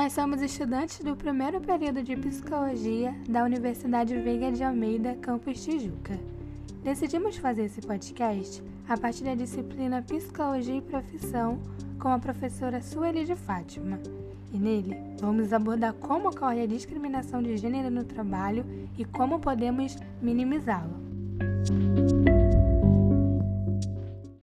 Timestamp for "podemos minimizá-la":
19.38-20.98